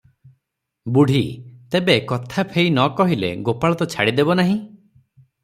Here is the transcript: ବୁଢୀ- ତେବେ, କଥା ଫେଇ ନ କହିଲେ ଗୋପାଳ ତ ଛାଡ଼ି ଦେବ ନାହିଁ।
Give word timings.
ବୁଢୀ- 0.95 1.19
ତେବେ, 1.75 1.97
କଥା 2.13 2.47
ଫେଇ 2.55 2.65
ନ 2.65 2.87
କହିଲେ 3.01 3.31
ଗୋପାଳ 3.51 3.79
ତ 3.83 3.89
ଛାଡ଼ି 3.97 4.17
ଦେବ 4.23 4.39
ନାହିଁ। 4.43 4.59